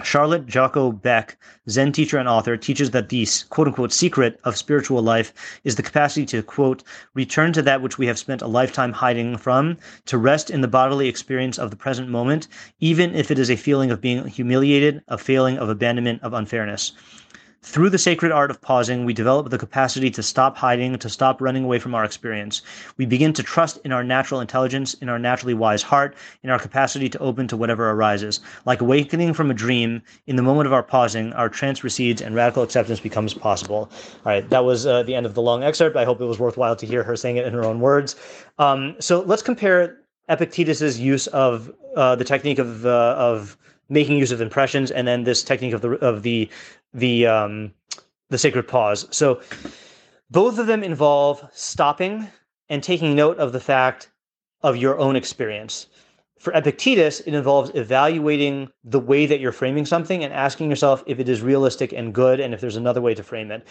Charlotte 0.04 0.46
Joko 0.46 0.92
Beck, 0.92 1.38
Zen 1.70 1.92
teacher 1.92 2.18
and 2.18 2.30
author, 2.30 2.56
teaches 2.56 2.92
that 2.92 3.10
the 3.10 3.28
quote 3.50 3.68
unquote 3.68 3.92
secret 3.92 4.40
of 4.44 4.56
spiritual 4.56 5.02
life 5.02 5.34
is 5.64 5.76
the 5.76 5.82
capacity 5.82 6.26
to 6.28 6.44
quote, 6.44 6.84
return 7.14 7.52
to 7.54 7.62
that 7.64 7.82
which 7.82 7.98
we 7.98 8.06
have 8.06 8.20
spent 8.20 8.42
a 8.42 8.48
lifetime 8.48 8.94
hiding 8.94 9.38
from, 9.38 9.78
to 10.06 10.18
rest 10.18 10.50
in 10.50 10.62
the 10.62 10.68
bodily 10.68 11.08
experience 11.08 11.58
of 11.58 11.72
the 11.72 11.76
present 11.76 12.10
moment, 12.10 12.48
even 12.80 13.16
if 13.16 13.32
it 13.32 13.40
is 13.40 13.50
a 13.50 13.56
feeling 13.56 13.90
of 13.90 14.00
being 14.00 14.28
humiliated, 14.28 15.02
a 15.08 15.18
feeling 15.18 15.58
of 15.58 15.68
abandonment, 15.68 16.22
of 16.22 16.34
unfairness. 16.34 16.92
Through 17.70 17.90
the 17.90 17.98
sacred 17.98 18.32
art 18.32 18.50
of 18.50 18.62
pausing, 18.62 19.04
we 19.04 19.14
develop 19.14 19.50
the 19.50 19.58
capacity 19.58 20.10
to 20.12 20.24
stop 20.24 20.56
hiding, 20.56 20.98
to 21.00 21.10
stop 21.10 21.42
running 21.42 21.66
away 21.66 21.80
from 21.80 21.94
our 21.94 22.06
experience. 22.06 22.62
We 22.96 23.06
begin 23.06 23.34
to 23.34 23.44
trust 23.44 23.78
in 23.84 23.92
our 23.92 24.06
natural 24.06 24.40
intelligence, 24.40 24.94
in 24.94 25.10
our 25.10 25.20
naturally 25.20 25.54
wise 25.54 25.84
heart, 25.84 26.16
in 26.44 26.50
our 26.50 26.60
capacity 26.60 27.10
to 27.10 27.20
open 27.20 27.46
to 27.50 27.58
whatever 27.58 27.92
arises. 27.92 28.40
Like 28.66 28.80
awakening 28.80 29.34
from 29.34 29.52
a 29.52 29.54
dream, 29.54 30.02
in 30.28 30.38
the 30.38 30.42
moment 30.42 30.68
of 30.68 30.72
our 30.72 30.82
pausing, 30.82 31.34
our 31.34 31.50
trance 31.50 31.84
recedes 31.84 32.22
and 32.22 32.34
radical 32.34 32.64
acceptance 32.64 33.02
becomes 33.02 33.34
possible. 33.34 33.92
All 34.26 34.32
right, 34.32 34.50
that 34.50 34.64
was 34.64 34.88
uh, 34.88 35.04
the 35.04 35.14
end 35.14 35.26
of 35.26 35.34
the 35.34 35.42
long 35.42 35.62
excerpt. 35.62 35.98
I 35.98 36.06
hope 36.06 36.22
it 36.22 36.26
was 36.26 36.40
worthwhile 36.40 36.78
to 36.78 36.86
hear 36.86 37.04
her 37.04 37.18
saying 37.18 37.36
it 37.36 37.46
in 37.46 37.52
her 37.52 37.66
own 37.66 37.82
words. 37.82 38.16
Um, 38.60 38.96
so 39.02 39.24
let's 39.24 39.42
compare 39.42 39.98
Epictetus's 40.30 41.02
use 41.02 41.28
of 41.28 41.70
uh, 41.98 42.16
the 42.16 42.24
technique 42.24 42.60
of 42.60 42.86
uh, 42.86 43.16
of 43.18 43.58
making 43.90 44.18
use 44.18 44.32
of 44.32 44.42
impressions, 44.42 44.92
and 44.92 45.08
then 45.08 45.24
this 45.24 45.44
technique 45.44 45.74
of 45.74 45.82
the 45.82 45.92
of 46.06 46.24
the 46.24 46.50
the 46.94 47.28
um, 47.28 47.72
the 48.30 48.38
sacred 48.38 48.68
pause. 48.68 49.08
So 49.12 49.42
both 50.30 50.60
of 50.60 50.68
them 50.68 50.84
involve 50.84 51.48
stopping 51.54 52.28
and 52.70 52.84
taking 52.84 53.16
note 53.16 53.38
of 53.38 53.54
the 53.54 53.60
fact 53.60 54.10
of 54.62 54.76
your 54.76 54.98
own 55.00 55.16
experience. 55.16 55.88
for 56.40 56.54
Epictetus, 56.54 57.22
it 57.22 57.34
involves 57.34 57.72
evaluating 57.74 58.70
the 58.84 59.00
way 59.00 59.26
that 59.26 59.40
you're 59.40 59.52
framing 59.52 59.86
something 59.86 60.24
and 60.24 60.32
asking 60.34 60.70
yourself 60.70 61.04
if 61.08 61.20
it 61.20 61.28
is 61.28 61.42
realistic 61.42 61.94
and 61.94 62.14
good, 62.14 62.40
and 62.40 62.54
if 62.54 62.62
there's 62.62 62.76
another 62.76 63.02
way 63.02 63.16
to 63.16 63.24
frame 63.24 63.52
it. 63.52 63.66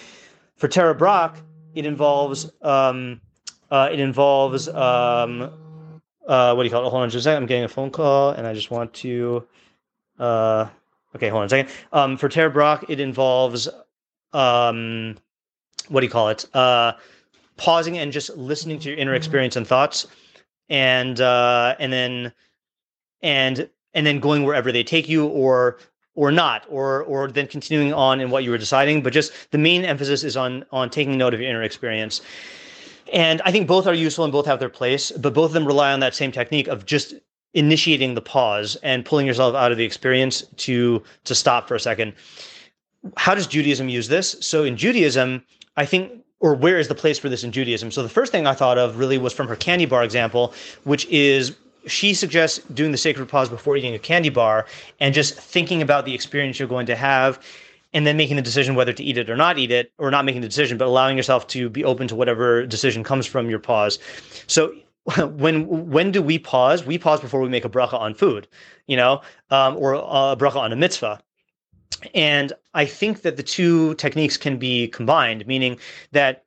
For 0.56 0.68
Tara 0.68 0.94
Brach, 0.94 1.36
it 1.74 1.86
involves 1.86 2.50
um, 2.62 3.20
uh, 3.70 3.88
it 3.92 4.00
involves 4.00 4.68
um, 4.68 5.52
uh, 6.26 6.54
what 6.54 6.62
do 6.62 6.66
you 6.66 6.70
call 6.70 6.86
it? 6.86 6.90
Hold 6.90 7.02
on 7.02 7.10
just 7.10 7.20
a 7.20 7.24
second. 7.24 7.42
I'm 7.42 7.46
getting 7.46 7.64
a 7.64 7.68
phone 7.68 7.90
call, 7.90 8.30
and 8.30 8.46
I 8.46 8.54
just 8.54 8.70
want 8.70 8.92
to. 8.94 9.46
Uh, 10.18 10.68
okay, 11.14 11.28
hold 11.28 11.40
on 11.40 11.46
a 11.46 11.48
second. 11.48 11.74
Um, 11.92 12.16
for 12.16 12.28
Tara 12.28 12.50
Brach, 12.50 12.84
it 12.88 13.00
involves 13.00 13.68
um, 14.32 15.16
what 15.88 16.00
do 16.00 16.06
you 16.06 16.10
call 16.10 16.28
it? 16.28 16.46
Uh, 16.54 16.92
pausing 17.56 17.98
and 17.98 18.12
just 18.12 18.36
listening 18.36 18.78
to 18.80 18.88
your 18.90 18.98
inner 18.98 19.14
experience 19.14 19.56
and 19.56 19.66
thoughts, 19.66 20.06
and 20.68 21.20
uh, 21.20 21.74
and 21.78 21.92
then 21.92 22.32
and 23.22 23.68
and 23.94 24.06
then 24.06 24.20
going 24.20 24.44
wherever 24.44 24.70
they 24.70 24.84
take 24.84 25.08
you 25.08 25.26
or 25.26 25.78
or 26.14 26.32
not 26.32 26.64
or 26.68 27.02
or 27.04 27.28
then 27.28 27.46
continuing 27.46 27.92
on 27.92 28.20
in 28.20 28.30
what 28.30 28.44
you 28.44 28.50
were 28.50 28.58
deciding 28.58 29.02
but 29.02 29.12
just 29.12 29.32
the 29.52 29.58
main 29.58 29.84
emphasis 29.84 30.24
is 30.24 30.36
on 30.36 30.64
on 30.72 30.90
taking 30.90 31.16
note 31.16 31.34
of 31.34 31.40
your 31.40 31.48
inner 31.48 31.62
experience 31.62 32.20
and 33.12 33.40
i 33.42 33.52
think 33.52 33.66
both 33.66 33.86
are 33.86 33.94
useful 33.94 34.24
and 34.24 34.32
both 34.32 34.46
have 34.46 34.58
their 34.58 34.68
place 34.68 35.12
but 35.12 35.32
both 35.34 35.50
of 35.50 35.52
them 35.52 35.66
rely 35.66 35.92
on 35.92 36.00
that 36.00 36.14
same 36.14 36.32
technique 36.32 36.68
of 36.68 36.84
just 36.84 37.14
initiating 37.56 38.14
the 38.14 38.20
pause 38.20 38.76
and 38.82 39.04
pulling 39.04 39.26
yourself 39.26 39.54
out 39.56 39.72
of 39.72 39.78
the 39.78 39.84
experience 39.84 40.42
to 40.58 41.02
to 41.24 41.34
stop 41.34 41.66
for 41.66 41.74
a 41.74 41.80
second. 41.80 42.12
How 43.16 43.34
does 43.34 43.46
judaism 43.46 43.88
use 43.88 44.08
this? 44.08 44.36
So 44.40 44.62
in 44.62 44.76
judaism 44.76 45.42
i 45.76 45.84
think 45.84 46.12
or 46.38 46.54
where 46.54 46.78
is 46.78 46.88
the 46.88 46.94
place 46.94 47.18
for 47.18 47.30
this 47.30 47.42
in 47.42 47.50
judaism? 47.50 47.90
So 47.90 48.02
the 48.02 48.10
first 48.10 48.30
thing 48.30 48.46
i 48.46 48.52
thought 48.52 48.78
of 48.78 48.98
really 48.98 49.18
was 49.18 49.32
from 49.32 49.48
her 49.48 49.56
candy 49.56 49.86
bar 49.86 50.04
example 50.04 50.54
which 50.84 51.06
is 51.06 51.56
she 51.86 52.14
suggests 52.14 52.58
doing 52.74 52.92
the 52.92 52.98
sacred 52.98 53.26
pause 53.28 53.48
before 53.48 53.76
eating 53.76 53.94
a 53.94 53.98
candy 53.98 54.28
bar 54.28 54.66
and 55.00 55.14
just 55.14 55.34
thinking 55.34 55.80
about 55.80 56.04
the 56.04 56.14
experience 56.14 56.58
you're 56.58 56.68
going 56.68 56.86
to 56.86 56.96
have 56.96 57.40
and 57.94 58.06
then 58.06 58.16
making 58.18 58.36
the 58.36 58.42
decision 58.42 58.74
whether 58.74 58.92
to 58.92 59.02
eat 59.02 59.16
it 59.16 59.30
or 59.30 59.36
not 59.36 59.56
eat 59.56 59.70
it 59.70 59.92
or 59.96 60.10
not 60.10 60.26
making 60.26 60.42
the 60.42 60.48
decision 60.48 60.76
but 60.76 60.88
allowing 60.88 61.16
yourself 61.16 61.46
to 61.46 61.70
be 61.70 61.84
open 61.84 62.06
to 62.06 62.14
whatever 62.14 62.66
decision 62.66 63.02
comes 63.02 63.24
from 63.24 63.48
your 63.48 63.60
pause. 63.60 63.98
So 64.46 64.74
when 65.36 65.88
when 65.90 66.10
do 66.10 66.22
we 66.22 66.38
pause 66.38 66.84
we 66.84 66.98
pause 66.98 67.20
before 67.20 67.40
we 67.40 67.48
make 67.48 67.64
a 67.64 67.68
bracha 67.68 67.94
on 67.94 68.14
food 68.14 68.48
you 68.86 68.96
know 68.96 69.20
um, 69.50 69.76
or 69.76 69.94
a 69.94 70.36
bracha 70.36 70.56
on 70.56 70.72
a 70.72 70.76
mitzvah 70.76 71.20
and 72.14 72.52
i 72.74 72.84
think 72.84 73.22
that 73.22 73.36
the 73.36 73.42
two 73.42 73.94
techniques 73.94 74.36
can 74.36 74.56
be 74.56 74.88
combined 74.88 75.46
meaning 75.46 75.78
that 76.12 76.44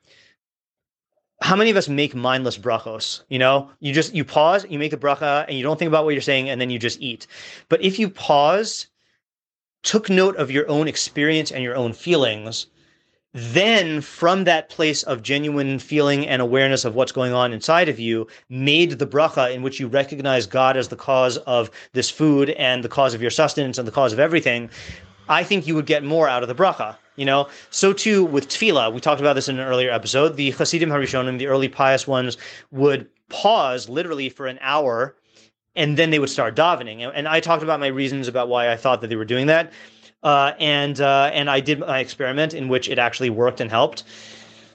how 1.42 1.56
many 1.56 1.70
of 1.70 1.78
us 1.78 1.88
make 1.88 2.14
mindless 2.14 2.58
brachos? 2.58 3.22
You 3.30 3.40
know, 3.40 3.70
you 3.80 3.94
just 3.94 4.14
you 4.14 4.26
pause, 4.26 4.66
you 4.70 4.78
make 4.78 4.92
the 4.92 4.98
bracha, 4.98 5.46
and 5.48 5.58
you 5.58 5.64
don't 5.64 5.80
think 5.80 5.88
about 5.88 6.04
what 6.04 6.14
you're 6.14 6.22
saying, 6.22 6.50
and 6.50 6.60
then 6.60 6.70
you 6.70 6.78
just 6.78 7.02
eat. 7.02 7.28
But 7.70 7.82
if 7.82 7.98
you 7.98 8.10
pause, 8.10 8.88
took 9.84 10.10
note 10.10 10.36
of 10.36 10.52
your 10.52 10.70
own 10.70 10.88
experience 10.88 11.52
and 11.52 11.64
your 11.64 11.76
own 11.76 11.94
feelings, 11.94 12.68
then 13.34 14.02
from 14.02 14.44
that 14.46 14.70
place 14.70 15.04
of 15.04 15.22
genuine 15.22 15.80
feeling 15.80 16.28
and 16.28 16.42
awareness 16.42 16.84
of 16.86 16.96
what's 16.96 17.12
going 17.12 17.34
on 17.34 17.54
inside 17.54 17.88
of 17.90 18.00
you, 18.00 18.28
made 18.50 18.92
the 18.92 19.08
bracha 19.08 19.54
in 19.54 19.62
which 19.62 19.80
you 19.80 19.88
recognize 19.88 20.48
God 20.48 20.76
as 20.76 20.88
the 20.88 20.96
cause 20.96 21.38
of 21.38 21.70
this 21.94 22.10
food 22.10 22.50
and 22.52 22.84
the 22.84 22.90
cause 22.90 23.14
of 23.14 23.22
your 23.22 23.32
sustenance 23.32 23.78
and 23.78 23.88
the 23.88 23.92
cause 23.92 24.14
of 24.14 24.20
everything, 24.20 24.70
I 25.28 25.44
think 25.44 25.68
you 25.68 25.76
would 25.76 25.86
get 25.86 26.04
more 26.04 26.28
out 26.28 26.42
of 26.42 26.50
the 26.50 26.56
bracha. 26.56 26.96
You 27.16 27.26
know, 27.26 27.50
so 27.70 27.92
too 27.92 28.24
with 28.24 28.48
tefillah. 28.48 28.94
We 28.94 29.02
talked 29.02 29.20
about 29.20 29.34
this 29.34 29.50
in 29.50 29.60
an 29.60 29.68
earlier 29.68 29.92
episode. 29.92 30.38
The 30.38 30.52
Hasidim 30.52 30.90
Harishonim, 30.90 31.38
the 31.38 31.48
early 31.48 31.68
pious 31.68 32.08
ones, 32.08 32.38
would 32.72 33.10
pause 33.28 33.90
literally 33.90 34.30
for 34.30 34.48
an 34.48 34.58
hour, 34.62 35.18
and 35.76 35.98
then 35.98 36.12
they 36.12 36.20
would 36.20 36.30
start 36.30 36.56
davening. 36.56 37.12
And 37.14 37.28
I 37.28 37.42
talked 37.42 37.62
about 37.62 37.82
my 37.82 37.88
reasons 37.88 38.30
about 38.30 38.48
why 38.48 38.72
I 38.72 38.78
thought 38.78 39.02
that 39.02 39.08
they 39.08 39.18
were 39.18 39.26
doing 39.26 39.48
that. 39.48 39.74
Uh, 40.22 40.52
and 40.60 41.00
uh, 41.00 41.32
and 41.34 41.50
I 41.50 41.60
did 41.60 41.80
my 41.80 42.00
experiment 42.00 42.54
in 42.54 42.68
which 42.68 42.90
it 42.90 43.00
actually 43.00 43.30
worked 43.30 43.62
and 43.62 43.70
helped. 43.70 44.04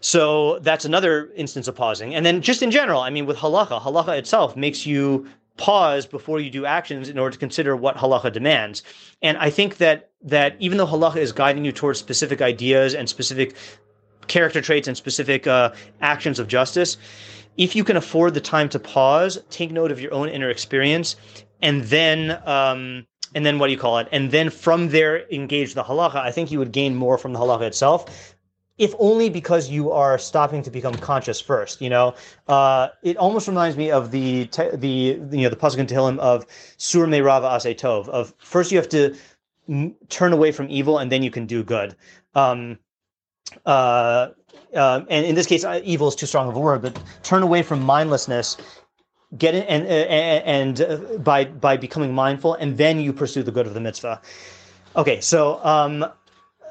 So 0.00 0.58
that's 0.60 0.84
another 0.84 1.30
instance 1.34 1.66
of 1.66 1.74
pausing. 1.74 2.14
And 2.14 2.26
then 2.26 2.42
just 2.42 2.62
in 2.62 2.70
general, 2.70 3.00
I 3.00 3.10
mean, 3.10 3.24
with 3.26 3.38
halacha, 3.38 3.80
halacha 3.80 4.18
itself 4.18 4.56
makes 4.56 4.84
you 4.84 5.26
pause 5.56 6.04
before 6.04 6.40
you 6.40 6.50
do 6.50 6.66
actions 6.66 7.08
in 7.08 7.18
order 7.18 7.32
to 7.32 7.38
consider 7.38 7.76
what 7.76 7.96
halacha 7.96 8.32
demands. 8.32 8.82
And 9.22 9.38
I 9.38 9.50
think 9.50 9.78
that 9.78 10.10
that 10.22 10.56
even 10.58 10.78
though 10.78 10.86
halacha 10.86 11.16
is 11.16 11.32
guiding 11.32 11.64
you 11.64 11.72
towards 11.72 11.98
specific 11.98 12.42
ideas 12.42 12.94
and 12.94 13.08
specific 13.08 13.54
character 14.26 14.60
traits 14.60 14.88
and 14.88 14.96
specific 14.96 15.46
uh, 15.46 15.72
actions 16.00 16.38
of 16.38 16.48
justice, 16.48 16.96
if 17.56 17.76
you 17.76 17.84
can 17.84 17.96
afford 17.96 18.34
the 18.34 18.40
time 18.40 18.68
to 18.70 18.78
pause, 18.78 19.38
take 19.50 19.70
note 19.70 19.92
of 19.92 20.00
your 20.00 20.12
own 20.12 20.28
inner 20.28 20.50
experience, 20.50 21.16
and 21.62 21.84
then 21.84 22.40
um, 22.46 23.06
and 23.34 23.44
then 23.44 23.58
what 23.58 23.66
do 23.66 23.72
you 23.72 23.78
call 23.78 23.98
it? 23.98 24.08
And 24.12 24.30
then 24.30 24.50
from 24.50 24.88
there 24.88 25.28
engage 25.30 25.74
the 25.74 25.84
halacha. 25.84 26.16
I 26.16 26.30
think 26.30 26.50
you 26.50 26.58
would 26.58 26.72
gain 26.72 26.94
more 26.94 27.18
from 27.18 27.32
the 27.32 27.38
halacha 27.38 27.62
itself 27.62 28.34
if 28.78 28.94
only 28.98 29.30
because 29.30 29.70
you 29.70 29.92
are 29.92 30.18
stopping 30.18 30.62
to 30.62 30.70
become 30.70 30.94
conscious 30.94 31.40
first. 31.40 31.80
You 31.80 31.90
know, 31.90 32.14
uh, 32.48 32.88
it 33.02 33.16
almost 33.16 33.46
reminds 33.46 33.76
me 33.76 33.90
of 33.90 34.10
the 34.10 34.46
te- 34.46 34.74
the 34.74 34.88
you 34.88 35.42
know 35.42 35.48
the 35.48 35.56
pasuk 35.56 35.78
in 35.78 35.86
Tehillim 35.86 36.18
of 36.18 36.46
Sur 36.76 37.06
Me 37.06 37.20
Rava 37.20 37.54
Ase 37.54 37.74
Tov. 37.76 38.08
Of 38.08 38.34
first 38.38 38.72
you 38.72 38.78
have 38.78 38.88
to 38.90 39.16
m- 39.68 39.94
turn 40.08 40.32
away 40.32 40.50
from 40.52 40.68
evil 40.68 40.98
and 40.98 41.10
then 41.10 41.22
you 41.22 41.30
can 41.30 41.46
do 41.46 41.62
good. 41.62 41.94
Um, 42.34 42.78
uh, 43.64 44.30
uh, 44.74 45.04
and 45.08 45.24
in 45.24 45.34
this 45.36 45.46
case, 45.46 45.64
uh, 45.64 45.80
evil 45.84 46.08
is 46.08 46.16
too 46.16 46.26
strong 46.26 46.48
of 46.48 46.56
a 46.56 46.60
word, 46.60 46.82
but 46.82 47.00
turn 47.22 47.42
away 47.42 47.62
from 47.62 47.80
mindlessness. 47.80 48.56
Get 49.38 49.54
it, 49.54 49.66
and 49.68 49.86
and, 49.86 50.78
and 50.78 50.80
uh, 50.80 51.18
by 51.18 51.46
by 51.46 51.76
becoming 51.76 52.12
mindful, 52.14 52.54
and 52.54 52.76
then 52.76 53.00
you 53.00 53.12
pursue 53.12 53.42
the 53.42 53.50
good 53.50 53.66
of 53.66 53.74
the 53.74 53.80
mitzvah. 53.80 54.20
Okay, 54.96 55.20
so 55.20 55.64
um, 55.64 56.04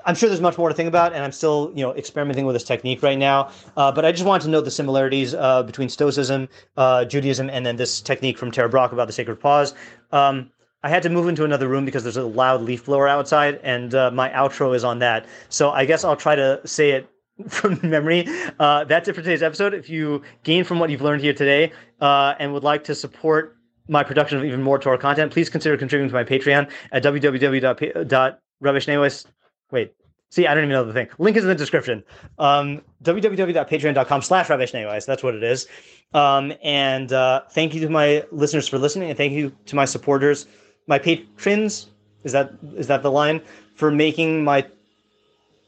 I'm 0.06 0.16
sure 0.16 0.30
there's 0.30 0.42
much 0.42 0.58
more 0.58 0.70
to 0.70 0.76
think 0.76 0.88
about, 0.88 1.14
and 1.14 1.24
I'm 1.24 1.32
still, 1.32 1.72
you 1.76 1.84
know, 1.84 1.94
experimenting 1.94 2.46
with 2.46 2.56
this 2.56 2.64
technique 2.64 3.02
right 3.04 3.18
now. 3.18 3.52
Uh, 3.78 3.92
but 3.92 4.06
I 4.06 4.12
just 4.12 4.26
wanted 4.26 4.44
to 4.46 4.50
note 4.50 4.62
the 4.66 4.72
similarities 4.72 5.34
uh, 5.34 5.64
between 5.64 5.90
Stoicism, 5.90 6.50
uh, 6.78 7.06
Judaism, 7.06 7.50
and 7.50 7.66
then 7.66 7.76
this 7.76 8.02
technique 8.02 8.38
from 8.38 8.52
Tara 8.52 8.70
Brach 8.70 8.92
about 8.92 9.08
the 9.08 9.14
sacred 9.14 9.40
pause. 9.40 9.74
Um, 10.12 10.52
I 10.84 10.90
had 10.90 11.04
to 11.04 11.10
move 11.10 11.30
into 11.30 11.46
another 11.46 11.70
room 11.70 11.86
because 11.86 12.04
there's 12.04 12.18
a 12.18 12.24
loud 12.24 12.62
leaf 12.62 12.86
blower 12.86 13.08
outside, 13.08 13.60
and 13.64 13.96
uh, 13.96 14.12
my 14.12 14.30
outro 14.30 14.76
is 14.76 14.84
on 14.84 15.00
that. 15.00 15.26
So 15.48 15.72
I 15.72 15.86
guess 15.86 16.04
I'll 16.04 16.18
try 16.18 16.36
to 16.36 16.60
say 16.66 16.92
it 16.92 17.10
from 17.50 17.80
memory. 17.84 18.28
Uh, 18.60 18.84
that's 18.84 19.08
it 19.08 19.14
for 19.14 19.22
today's 19.22 19.44
episode. 19.44 19.74
If 19.74 19.90
you 19.90 20.22
gain 20.44 20.64
from 20.64 20.80
what 20.80 20.90
you've 20.90 21.02
learned 21.02 21.22
here 21.22 21.34
today 21.34 21.72
uh, 22.00 22.36
and 22.40 22.54
would 22.54 22.64
like 22.64 22.84
to 22.86 22.96
support 22.96 23.58
my 23.88 24.04
production 24.04 24.38
of 24.38 24.46
even 24.46 24.62
more 24.62 24.80
Torah 24.80 24.98
content, 24.98 25.32
please 25.32 25.50
consider 25.50 25.78
contributing 25.78 26.10
to 26.10 26.16
my 26.16 26.24
Patreon 26.24 26.70
at 26.92 27.04
www.rabbischneeweiss.com 27.04 29.34
Wait, 29.74 29.92
see, 30.30 30.46
I 30.46 30.54
don't 30.54 30.66
even 30.66 30.74
know 30.74 30.86
the 30.86 30.94
thing. 30.94 31.10
Link 31.18 31.36
is 31.36 31.44
in 31.44 31.50
the 31.50 31.56
description. 31.56 32.04
Um, 32.38 32.84
www.patreon.com 33.04 34.22
slash 34.22 34.48
rabbischneeweiss. 34.48 35.08
That's 35.08 35.24
what 35.24 35.34
it 35.34 35.44
is. 35.44 35.68
Um, 36.14 36.54
and 36.64 37.12
uh, 37.12 37.42
thank 37.50 37.74
you 37.74 37.82
to 37.82 37.90
my 37.90 38.24
listeners 38.32 38.68
for 38.68 38.78
listening, 38.78 39.10
and 39.10 39.18
thank 39.18 39.34
you 39.34 39.52
to 39.66 39.76
my 39.76 39.86
supporters, 39.86 40.46
my 40.86 41.00
patrons. 41.00 41.88
Is 42.24 42.32
that 42.32 42.54
is 42.78 42.88
that 42.88 43.02
the 43.02 43.12
line 43.12 43.42
for 43.76 43.92
making 43.92 44.44
my 44.44 44.66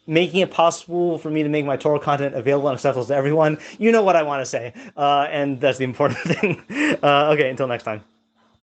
making 0.08 0.42
it 0.42 0.52
possible 0.52 1.18
for 1.18 1.30
me 1.30 1.44
to 1.44 1.50
make 1.50 1.66
my 1.66 1.78
Torah 1.78 2.00
content 2.00 2.36
available 2.36 2.70
and 2.70 2.76
accessible 2.76 3.06
to 3.06 3.16
everyone? 3.16 3.58
You 3.78 3.92
know 3.92 4.04
what 4.04 4.16
I 4.16 4.24
want 4.24 4.42
to 4.42 4.46
say, 4.46 4.74
uh, 4.98 5.28
and 5.30 5.60
that's 5.60 5.78
the 5.78 5.84
important 5.84 6.20
thing. 6.40 6.64
Uh, 7.04 7.32
okay, 7.34 7.50
until 7.50 7.68
next 7.68 7.84
time. 7.84 8.04